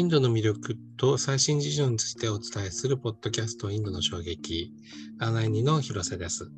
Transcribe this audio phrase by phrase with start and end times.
[0.00, 4.72] インドの魅力と最新事情についてお伝えするポッドキャストインドの衝撃、
[5.18, 6.50] アナイニの広瀬です。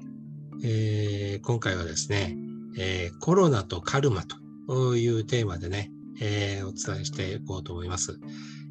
[0.62, 2.36] えー、今回はですね、
[2.78, 4.22] えー、コロナとカルマ
[4.68, 8.20] というテーマでね、えー、お伝えしていこうと思います。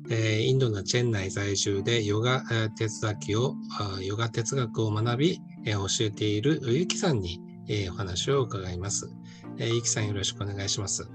[0.10, 2.42] えインドのチェン内在住でヨガ
[2.78, 3.56] 哲学を、
[4.02, 9.12] ヨガ哲学を学び、え教えているゆきさんに、えお話を伺います。
[9.58, 11.02] えゆきさんよろしくお願いします。
[11.02, 11.10] よ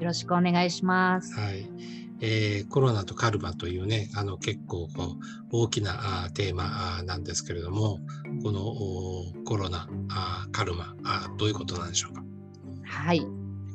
[0.00, 1.32] ろしくお願いします。
[1.34, 2.05] はい。
[2.20, 5.16] えー、コロナとカルマというね、あの結構こう
[5.52, 7.98] 大きなテーマなんですけれども、
[8.42, 12.22] このコロナ、あカルマあ、どういうことなんでしょうか？
[12.84, 13.26] はい、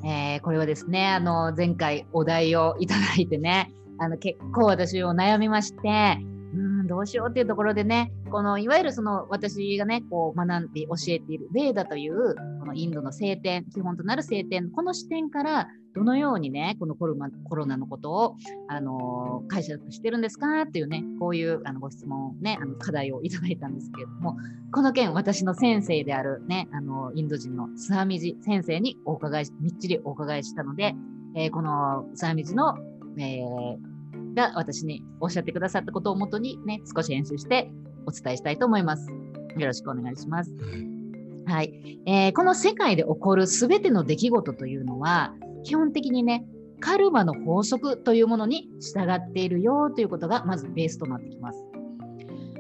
[0.04, 6.18] えー、これはですね、あの前回お題をいただいてね、あの結構私を悩みまして、
[6.54, 18.36] うんどうしようっていうところでね、このいわゆるその私がね、こう学んで教えているベーダというこのインドの聖典、基本となる聖典、この視点からどのようにね、このコロナコロナのことを、
[18.68, 24.38] あの解釈してるんですかっていうね、こういうあのご質問、ね、あの課題をいただいたんですけれども、
[24.74, 30.96] この件、私の先生であるね、あのインド人のスハミジ先生にお伺い、みっちりお伺いしたので、
[31.36, 32.78] えー、このスハミジの、
[33.18, 33.91] えー
[34.34, 37.72] が私におっしゃってくださったことをもとにね、少し編集して
[38.06, 39.12] お伝えしたいと思います。
[39.58, 40.52] よろしくお願いします。
[41.46, 42.00] はい。
[42.06, 46.46] えー、この世界で起こるすべての出来事というのは、基本的にね、
[46.80, 51.64] カルマの法則というものに従っているよということがまずベースとなってきます。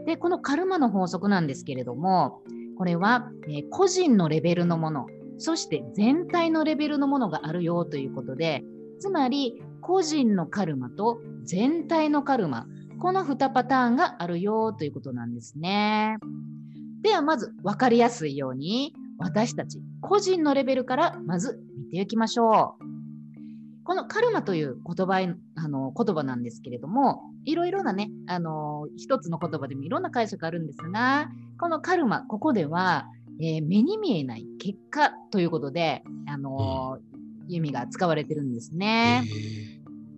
[0.05, 2.41] で、このカルマの法則なんですけれども、
[2.77, 5.05] これは、えー、個人のレベルのもの、
[5.37, 8.63] そして全体のレベルのものがあるよということで、
[8.99, 12.67] つまり個人のカルマと全体のカルマ、
[12.99, 16.17] この2パターンがあるよということなんですね。
[17.01, 22.91] ではまず分かりやすいように私たち個人のレベルからまず見ていきましょう。
[23.83, 33.07] このカルマという言葉あの言葉なんですけれども、いろいろなね、あの一つの言葉でもいろんな解釈あるんですが、このカルマ、ここでは、
[33.41, 36.99] えー、目に見えない結果ということで、あの
[37.59, 39.23] 味が使われてるんですね。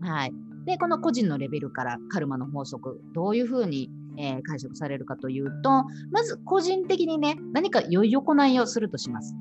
[0.02, 0.34] はい。
[0.66, 9.34] で、この個人のレベルからカルマの法則、どういうふうに、えー、解釈されるかというと、まず個人的にね、何か良い行いをするとします。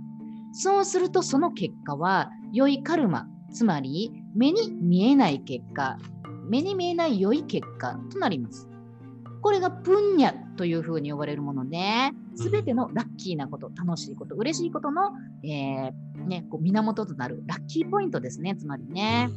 [0.53, 5.99] そうするとその結果は良いカルマ、つまり目に見えない結果、
[6.49, 8.69] 目に見えない良い結果となります。
[9.41, 11.79] これがプンニャというふうに呼ばれるもので、
[12.35, 15.13] すべてのラッキーなこと、楽しいこと、嬉しいことの、
[15.45, 19.31] えー、ね、こう源となるラッキーポイントですね、つまりね。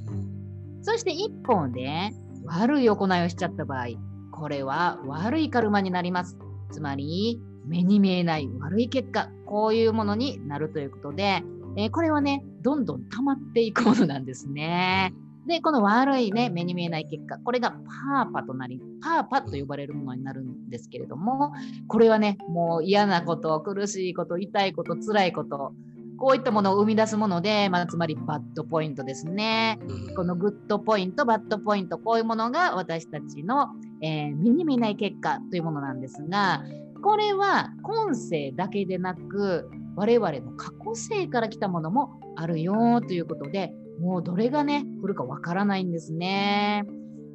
[0.81, 2.11] そして一方で、
[2.45, 3.87] 悪い行いをしちゃった場合、
[4.31, 6.37] これは悪いカルマになります。
[6.71, 11.43] つまり、目に見えない悪い結果、こういうものになるということで、
[11.77, 15.13] えー、これはね、どんどん溜まっていくものなんですね。
[15.47, 21.53] で、この悪いね、目に見えない結果、これがパーパとなり、パーパと呼ばれるものになるんですけれども、
[21.87, 25.73] これはね、もう嫌なこと、苦しいこと、痛いこと、辛いこと、
[26.17, 29.79] こういったものを生み出すもので、まあ、つまりバッドポイントですね。
[30.15, 33.69] このグッドポイント、バッドポイント、こういうものが私たちの、
[34.01, 36.63] えー、目に見えない結果というものなんですが、
[37.03, 46.85] これは今世だけでなく、我々の過去世から来たものもあるよということで、もうどれがね、来るかわからないんですね。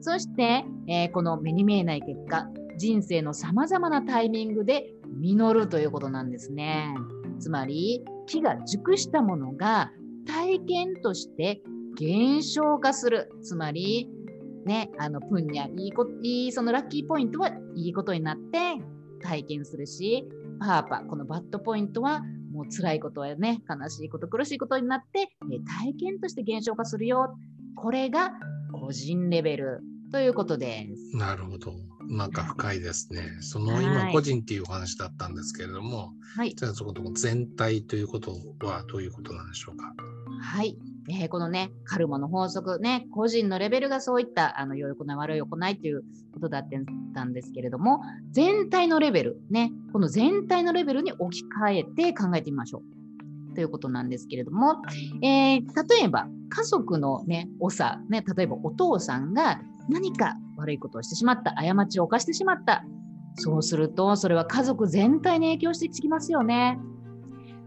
[0.00, 6.94] そして、えー、この目に見えない結果、人生の様々なタイミングで実るということなんですね。
[7.38, 9.93] つまり、木が熟したものが
[10.26, 11.60] 体験として
[11.97, 13.31] 減少化する。
[13.42, 14.09] つまり、
[14.65, 18.82] ね、あの、プンニャ、いいこ、いい、そのラッキーポイントはいいことになって
[19.22, 20.27] 体験するし、
[20.60, 25.27] パーパ、このバッドポイントはもう辛いことやね、悲しいこと、苦しいことになって、え
[25.84, 27.37] 体験として減少化するよ。
[27.77, 28.33] これが
[28.72, 29.81] 個人レベル
[30.12, 31.16] ということです。
[31.16, 31.72] なるほど。
[32.09, 33.22] なんか深いですね。
[33.41, 38.33] その今個人っていうお話だったんですけれども、はい、じゃあそこの全体ということ
[38.63, 39.95] はどういうことなんでしょうか？
[40.41, 40.77] はい。
[41.10, 46.03] えー、このね、カルマの法則ね、個人のレベルがそういったあの良い行い、悪い行いという
[46.33, 46.68] ことだっ
[47.15, 52.83] たんですけれども、全体のレベル、ね、この全体のレベルに置き換えて考えてみましょ
[53.53, 53.54] う。
[53.54, 54.77] ということなんですけれども、
[55.22, 55.60] えー、
[55.98, 62.84] 例えば家族のね、長、ね、例えばお父さんが何か悪いことをしてしまった、過ちを犯してしまった。
[63.34, 66.78] そうすると、それは家族全体に影響してきますよね。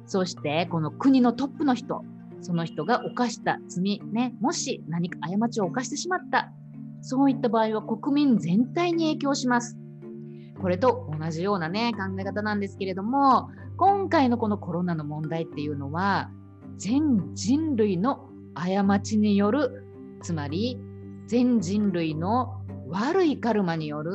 [0.06, 2.04] そして、この国のトップの人、
[2.44, 6.51] その人が犯した罪、ね、もし何か過ちを犯してしまった、
[7.01, 9.78] そういった場合は国民全体に影響します。
[10.62, 16.30] これと同じようなね、考え方なんですけれども、今回のこのコロナの問題っていうのは、
[16.78, 19.86] 全人類の過ちによる、
[20.22, 20.80] つまり
[21.28, 24.12] 全人類の悪いカルマによる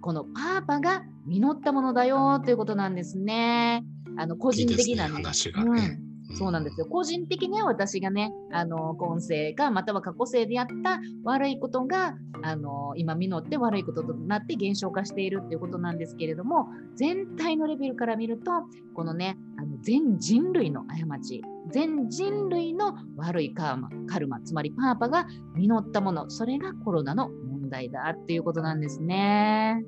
[0.00, 3.84] このパーパが実ったものだよということなんですね。
[4.16, 6.86] あの個人的な、ね、話がね、うん、そうなんですよ。
[6.86, 18.50] 個人的には私がね、あの今世かまたは過去世でやった悪いことがあの今実って悪いこととなって減少化しているっていうことなんですけれども、全体のレベルから見ると、
[18.94, 21.42] このね、あの全人類の過ち、
[21.72, 25.26] 全人類の悪いカーマ、カルマ、つまりパーパが
[25.56, 29.82] 実ったもの、それがコロナの問題だっていうことなんですね。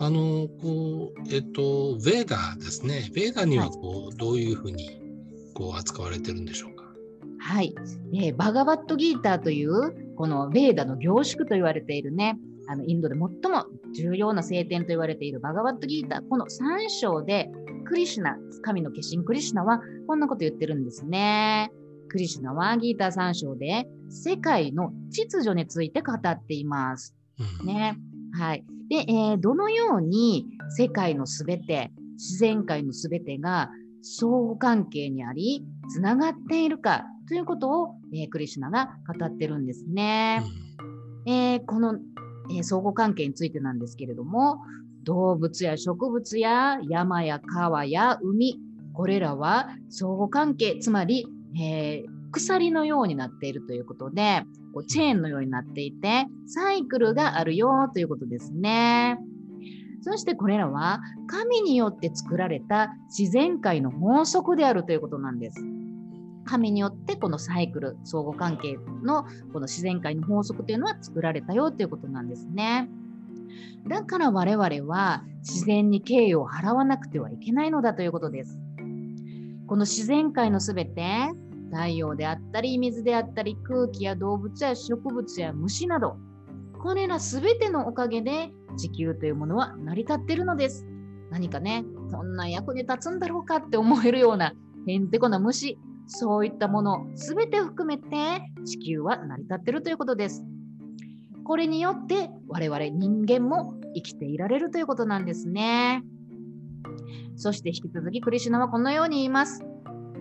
[0.00, 3.10] あのこうえっとベーダですね。
[3.14, 4.97] ベーダにはこう、はい、どういうふうに
[5.58, 6.84] こう扱われてるんでしょうか？
[7.40, 7.74] はい、
[8.14, 12.38] えー、バガバットギーターというこのベーダの凝縮と言われているね、
[12.68, 13.18] あのインドで最
[13.50, 17.50] も重要な聖典と言われているバガバットギーター、この3章で
[17.86, 21.72] クリシュナ、神の化身クリシュナはこんなこと言ってるんですね。
[22.08, 27.14] クリシュナはギーター3章で世界の秩序について語っています。
[27.64, 27.96] ね。
[28.32, 28.64] はい。
[28.88, 33.70] で、えー、どのように世界のすべて、自然界のすべてが
[34.02, 40.42] 相互関係にあり、つながっているかということを、えー、クリシュナが語ってるんですね。
[41.26, 41.98] えー、この、
[42.50, 44.60] え相互関係についてなんですけれども、
[45.04, 48.58] 動物や植物や山や川や海、
[48.94, 51.26] これらは相互関係、つまり、
[51.60, 54.42] えー、鎖のようになっているということで、
[54.72, 59.18] こうチェーンのようになっていて、サイクルがあるよということですね。
[60.10, 65.62] そしてこれらは神によって作られた自然界の法則であるということなんです。
[66.46, 72.88] 神によってこのサイクル、相互関係のこの自然界の法則というのは作られたよということなんですね。
[73.86, 78.58] だから我々は自然に敬意を払わなくてはいけないのだということです。
[79.66, 81.28] この自然界のすべて
[81.70, 86.16] 太陽であったり水であったり空気や動物や植物や虫など
[86.82, 90.86] これら全てのおかげで地球というものは成り立っているのです。
[91.30, 94.52] 何かね、こんな役に立つんだろうかって思えるような
[94.86, 100.44] へんてこな虫、そういったもの全て含めて地球は成り立っているということです。
[101.44, 106.02] これによって我々人間も生きていられるということなんですね。
[107.36, 109.64] そして引き続きクリシュナはこのように言います。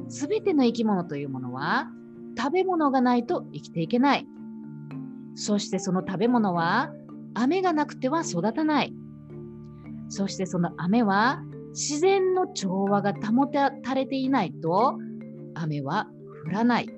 [0.10, 1.90] すべての生き物というものは
[2.38, 4.28] 食べ物がないと生きていけない。
[5.38, 6.92] そしてその食べ物は
[7.36, 8.94] 雨がなくては育たない。
[10.10, 14.98] そしてその雨は自然の調和が保たれていないと
[15.54, 16.08] 雨は
[16.48, 16.90] 降らない。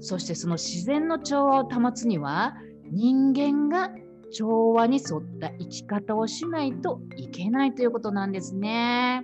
[0.00, 2.54] そしてその自然の調和を保つには
[2.90, 3.90] 人間が
[4.32, 9.22] 調和に沿った生き方をしないといけないということなんですね。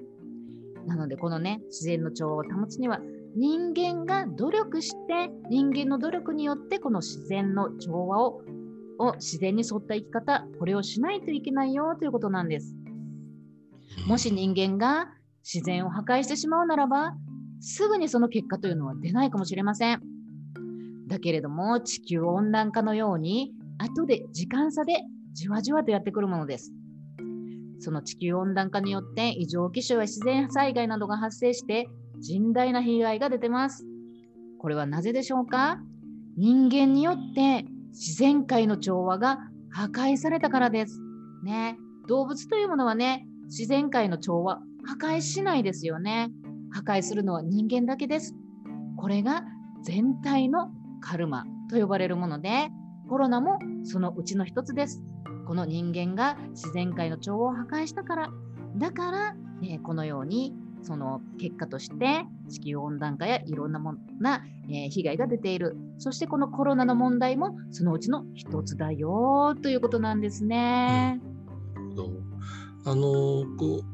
[0.87, 3.01] なのでこのね自然の調和を保つには
[3.35, 8.43] 人間が努力して人間の努力によってこの自然の調和を
[8.99, 12.75] を自然に沿った生き方これをしないといけないよということなんです。
[14.07, 15.09] もし人間が
[15.43, 17.15] 自然を破壊してしまうならば
[17.61, 20.03] すぐにその結果というのは出ないかもしれません。
[21.09, 25.01] だけれども地球温暖化のように後で時間差で
[25.33, 26.73] じわじわとやってくるものです。
[27.81, 31.89] その地球温暖化によって異常気象や自然災害などが発生して
[32.23, 33.85] 甚大な被害が出てます。
[34.59, 35.81] これはなぜでしょうか？
[36.37, 39.39] 人間によって自然界の調和が
[39.71, 41.01] 破壊されたからです。
[41.45, 41.77] ね、
[42.09, 46.31] 動物というものはね、自然界の調和破壊しないですよね。
[46.71, 48.35] 破壊するのは人間だけです。
[48.97, 49.45] これが
[49.83, 52.71] 全体のカルマと呼ばれるもので、
[53.09, 55.03] コロナもそのうちの一つです。
[55.47, 58.29] この人間が自然界の調和を破壊したから、
[58.77, 65.77] だから、えー、このようにその結果として地球温暖化やいろんなもな、えー、被害が出ている。
[65.99, 71.21] そしてこのコロナの問題もそのうちの一つだよということなんですね。
[71.77, 73.03] うん、あの
[73.57, 73.85] こう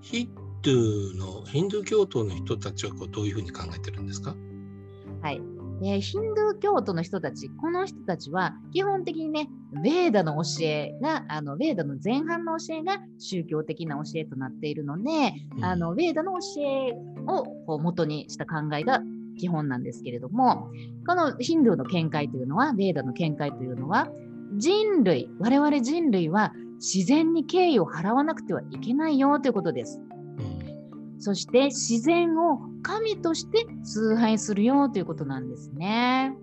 [0.00, 4.34] ヒンドゥーのヒンドゥー教徒の人たちはこうどういうふうに考えてるんですか？
[5.22, 5.40] はい、
[5.82, 9.48] えー、ヒンドゥー教徒の人たち、この人たちは基本的にね、
[9.82, 15.10] ベーダの教えが、あのベーダの前半の教えが宗教的な教えとなっているので、
[15.56, 16.92] うん、あのベーダの教え
[17.26, 19.00] をこう元にした考えが
[19.38, 20.70] 基本なんですけれども、
[21.06, 24.08] このヒンドゥーの見解というのは、ベーダの見解というのは、
[24.56, 30.00] 人類、我々人類は自然に敬意を払わなくてはいけないよということです。
[31.20, 36.34] そして自然を神として崇拝するよということなんですね。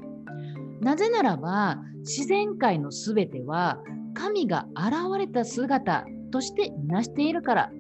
[0.82, 3.80] なぜならば自然界のすべては
[4.14, 7.72] 神が現れた姿としてみなしているから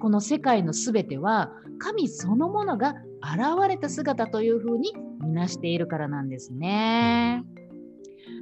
[0.00, 4.92] この世界のすべては神そのものが現れた姿というふうに
[5.22, 7.44] みなしているからなんですね。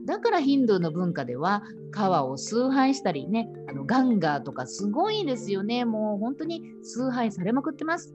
[0.09, 5.85] だからヒンドゥーの文化では川を崇拝したりね、あのガンガーとかすごいですよね。
[5.85, 8.15] もう本当に崇拝されまくってます。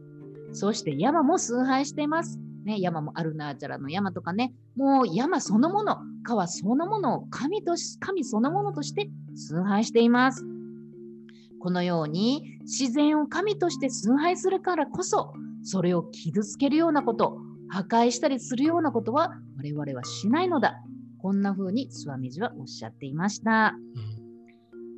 [0.53, 2.39] そして山も崇拝しています。
[2.65, 10.43] ね、山もアルナーチャラの山とかね、もう山そのもの、川そのものを神とし神そのものとして崇拝しています。
[11.59, 15.31] このように自然を神として崇拝するからこそ、
[15.61, 17.37] それを傷つけるようなこと、
[17.69, 20.81] 破壊したりするようなことは我々はしないのだ。
[21.23, 23.73] こんな風にスワミジはおっしゃっていました。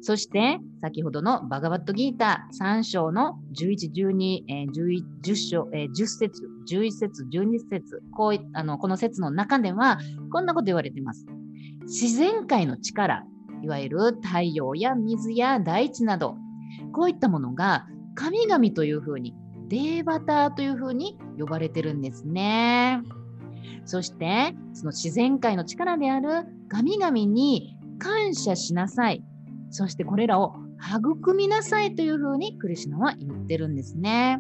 [0.02, 10.00] そして、先ほどのバガバットギーター3章の11、12、えー、11 10章、えー、10節、11節、12節、こういあのこの説の中では、
[10.32, 11.28] こんなこと言われています。
[11.84, 13.24] 自然界の力、
[13.62, 16.38] いわゆる太陽や水や大地など、
[16.92, 19.36] こういったものが神々というふうに、
[19.68, 23.04] デーバターというふうに呼ばれてるんですね。
[23.86, 29.24] そしてその自然界の力である神々に感謝しなさい。
[29.70, 34.40] そしてこれらを育みなさいというふうにクリシュナは言ってるんですね。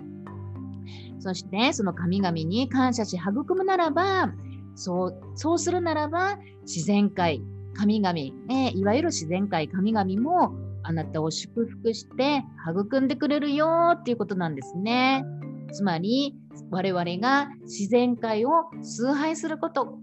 [1.19, 4.31] そしてその神々に感謝し育むならば、
[4.75, 7.41] そうそうするならば自然界、
[7.73, 10.53] 神々、ね、いわゆる自然界、神々も
[10.83, 15.25] あなたを祝福して育んでくれるよっていうことなんですね。
[15.71, 16.35] つまり
[16.71, 18.49] 我々が自然界を
[18.81, 19.97] 崇拝すること、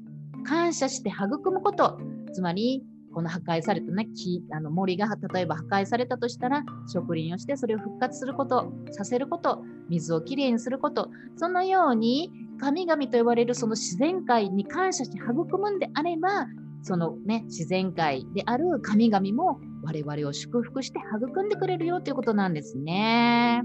[0.44, 1.98] 感謝して育むこと、
[2.32, 2.82] つまり
[3.12, 16.46] この破壊された、ね、木あの森が例えば破壊されたとしたら植林をしてそれを復活することさせること水をきれいにすることそのように神々と呼ばれるその自然界に感謝して育むんであれば
[16.82, 23.62] そのね自然界である神々も我々を祝福して育んでくれるよということなんですね。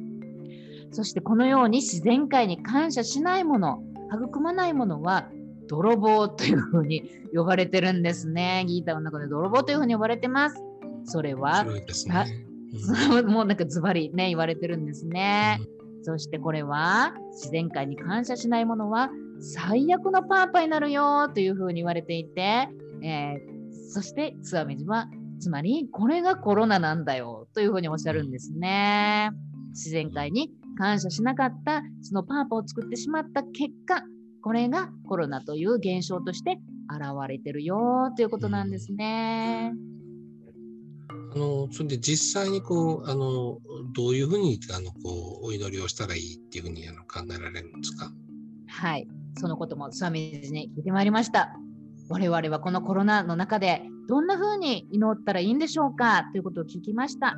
[0.91, 3.81] そしてこのように自然界に感謝しないもの、
[4.13, 5.29] 育まないものは
[5.67, 8.65] 泥棒というふうに呼ばれてるんですね。
[8.67, 10.61] ギーターの中で泥棒というふうに呼ばれてます。
[11.03, 11.85] それは、ね
[13.09, 15.59] うん、 もうなんかズバリね、言われてるんですね。
[15.97, 22.69] うん、そしてこれは自然界に感謝しないものは最悪のパーパになるよというふうに言われていて、
[23.01, 23.39] えー、
[23.89, 29.31] そしてツアミジはつまりこれがコロナなんだよというふうにおっしゃるんですね。
[29.69, 34.01] 自然界に感謝しなかったそのパーパを作ってしまった結果
[34.41, 39.73] これがコロナという現象として現れてるよということなんですね。
[41.35, 43.59] あのそれで実際にこうあの
[43.93, 48.11] どういうふうにあのこうお祈りをしたらいいっていうふうにあの考えられるんですか？
[48.69, 51.53] はいそのこともスワミジに聞いてまいりました。
[52.09, 57.35] 我々はこのコロナの中でどんなふうに祈ったらいいんでしょうかということを聞きました。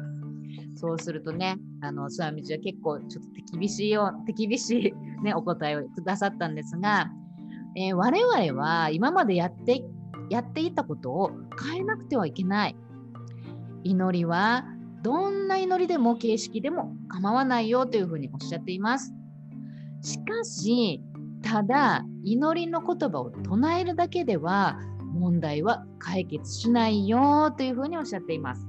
[0.79, 7.11] そうするとね、あの、諏訪道は結構ちょっと手厳しいよ、 手厳しい、ね、お答えをくださったんですが、
[7.75, 9.83] えー、我々は今までやって、
[10.29, 11.31] やっていたことを
[11.61, 12.77] 変えなくてはいけない。
[13.83, 14.65] 祈りは
[15.03, 19.13] どんな祈りでも形式でも構わないよというふうにおっしゃっています。
[20.01, 21.03] しかし、
[21.41, 24.79] ただ祈りの言葉を唱えるだけでは
[25.13, 28.68] 問題は解決しないよというふうにおっしゃっています。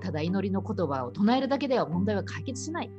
[0.00, 2.90] ただ祈りの言葉を唱えるだけでは問題は解決しない。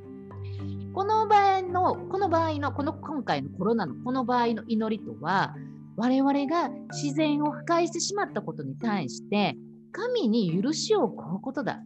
[0.93, 5.55] この場合の、この場合の、この今回のコロナのこの場合の祈りとは、
[5.96, 9.55] 我々が自然を破壊してしまったことに対して、
[9.91, 11.81] 神に許しを請うことだ。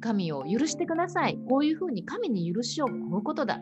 [0.00, 1.38] 神を許してください。
[1.48, 3.60] こういうふうに神に許しを請うことだ。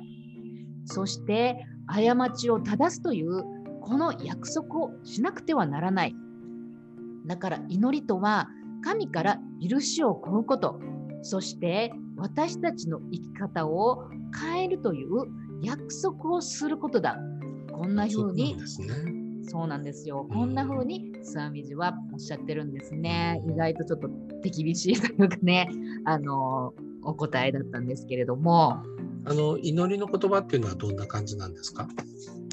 [0.86, 3.42] そして、過ちを正すという、
[3.80, 6.16] この約束をしなくてはならない。
[7.26, 8.48] だから祈りとは、
[8.84, 10.80] 神から許しを請うこと、
[11.22, 14.08] そして私たちの生き方を
[14.40, 15.08] 変えるという
[15.62, 17.16] 約束をすることだ。
[17.72, 18.56] こんな風に、
[19.44, 20.26] そうなんですよ。
[20.32, 23.42] こんな風にスワミジはおっしゃってるんですね。
[23.48, 24.08] 意外とちょっと
[24.42, 25.68] 手厳しいというかね、
[26.04, 26.74] あの、
[27.04, 28.82] お答えだったんですけれども。
[29.24, 31.88] あの、祈りの言葉っていうのはどんな感じなんですか？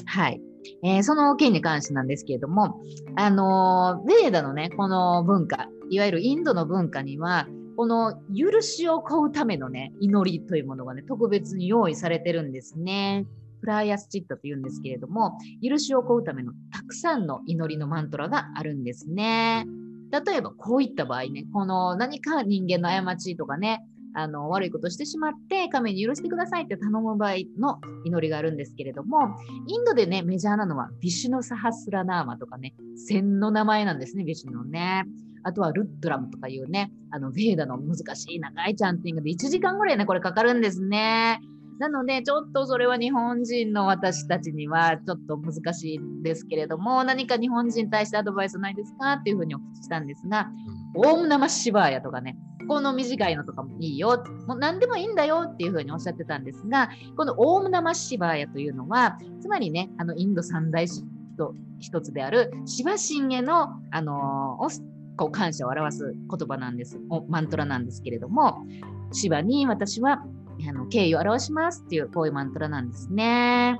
[0.06, 0.40] はい。
[0.82, 2.80] えー、その件に関してなんですけれども、
[3.16, 13.26] あのベーダのね、この文化、いわゆるインドの文化には、この許しを請うためのね、祈りというものがね、特別に用意されてるんですね。
[13.60, 19.66] プライアスチットというんですけれども、許しを請うためのたくさんの祈りのマントラがあるんですね。
[20.12, 29.36] 例えばこういった場合ね、この何か人間の過ちとかね、あの悪いことしてしまって神に許してくださいって頼む場合の祈りがあるんですけれども
[29.68, 35.04] インドでねメジャーなのはビシュノ・サハスラナーマとかね線の名前なんですねビシュノね
[35.42, 41.40] あとはルッドラムとかいうねあのベーダの難しい長いチャンティングで1時間ぐらいねこれかかるんですね。
[41.80, 50.50] なので、ちょっとそれは日本人の私たちにはちょっと難しいんですけれども、何か日本人に対してアドバイスないですかっていうふうにお聞きしたんですが、
[50.94, 52.36] オウム生シバーヤとかね、
[52.68, 61.04] この短いのとかもいいよ、もう何でもいいんだよっていうふうにおっしゃってたんですが、このオウム生シバーヤというのは、つまりね、あのインド三大神
[61.38, 64.82] と一つであるシバ神への、あのー、
[65.20, 66.98] こう感謝を表す言葉なんです、
[67.28, 68.66] マントラなんですけれども、
[69.12, 70.24] シバに私は
[70.66, 73.78] あの敬意を表しますっていうこういうマントラなんですね。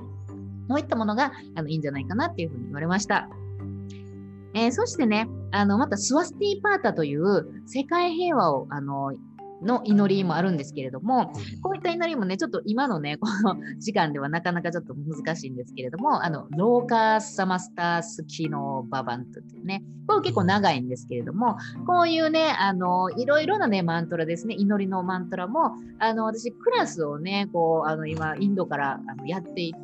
[0.69, 3.27] こういったものがあのいいんじゃないかなっていうふうに言われました。
[4.53, 9.11] えー、そしてね、あのまたスワスティーパータという世界平和をあの
[9.61, 29.79] の祈りもあるんですけれども、こういった祈りもね、ちょっと今のね、この時間ではなかなかちょっと難しいんですけれども、あの、ローカーサマスタースキノババントっていうね、これ結構長いんですけれども、こういうね、あの、いろいろなね、マントラですね、祈りのマントラも、あの、私、クラスをね、こう、あの、今、インドからあのやっていて、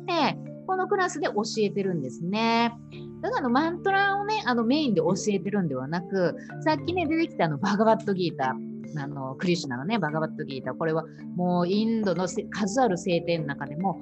[0.66, 2.74] このクラスで教えてるんですね。
[3.22, 8.77] だからマントラをね、あのメインで教えてるんではなく、さっきね、出てきたあのバガバットギーター。
[8.96, 11.04] あのクリシュナのね、バガバットギーター、これは
[11.36, 14.00] もうインドの数ある聖典の中でも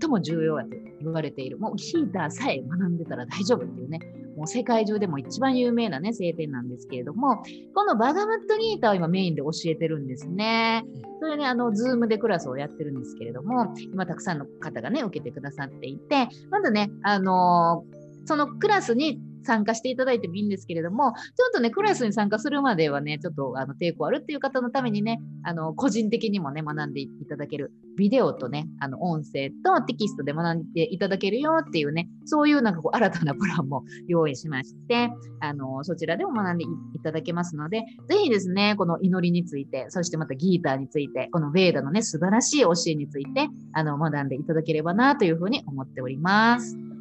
[0.00, 1.58] 最も重要やと言われている。
[1.58, 4.00] もうギーターさえ学んでたら大丈夫っていうね、
[4.36, 7.42] もう世界中でも一番有名なね、聖典なんですけれども、
[7.74, 10.84] このバガバットギーターを今メインで教えてるんですね。
[11.20, 35.10] それね、あの、 Zoom でクラスをやってるんですけれども、今たくさんの方がね、受けてくださっていて、まずね、あのーそのクラスに参加していただいてもいいんですけれども、ちょっとね、クラスに参加するまではね、ちょっとあの抵抗あるっていう方のためにね、あの個人的にもね、学んでいただけるビデオとね、あの音声とテキストで学んでいただけるよっていうね、そういうなんかこう新たなプランも用意しまして、
[35.40, 36.68] あのそちらでも学んでい
[37.02, 46.93] ただけますので、ぜひですね、この祈りについて、そしてまたギーターについて、このヴェーダのね、素晴らしい教えについて、あの学んでいただければなというふうに思っております。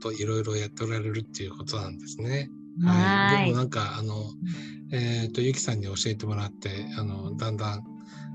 [0.00, 2.50] といろいろやっておられるっていうことなんですね。
[2.82, 4.14] はい、僕もなんかあの、
[4.92, 7.84] えっ、ー、とゆきさんに教えてもらってあのだんだん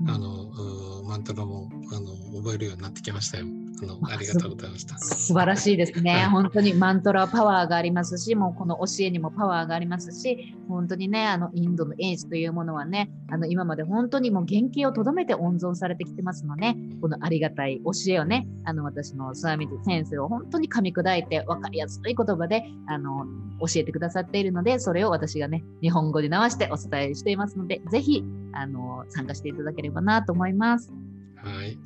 [0.08, 3.46] あのマントラもあの覚えるようになってきましたよ。
[3.82, 4.98] あのありがとうございました。
[4.98, 6.26] 素晴らしいですね。
[6.30, 23.26] 本当にマントラパワーがありますし、もうこの教えにもパワーがありますし、本当にね、あのインドのエイジというものはね、あの今まで本当にもう原型をとどめて温存されてきてますので、このありがたい教えをね、あの私のスワミズ先生を本当に噛み砕いて分かりやすい言葉であの
[23.60, 30.90] 教えてくださっているので、それを私がね、日本語で直してお伝えしていますので、ぜひあの参加していただければなと思います。
[31.36, 31.78] はい。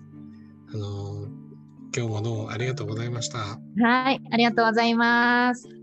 [0.72, 1.26] あの
[1.94, 3.38] 今日もどうもありがとうございました。
[3.38, 5.79] はい、ありがとうございます。